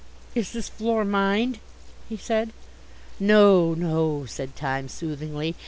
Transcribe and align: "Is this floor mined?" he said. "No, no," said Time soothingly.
"Is 0.33 0.51
this 0.51 0.67
floor 0.67 1.05
mined?" 1.05 1.59
he 2.09 2.17
said. 2.17 2.53
"No, 3.19 3.75
no," 3.75 4.25
said 4.25 4.55
Time 4.55 4.89
soothingly. 4.89 5.53